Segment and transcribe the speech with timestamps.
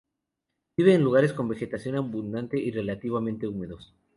[0.75, 3.93] Vive en lugares con vegetación abundante y relativamente húmedos.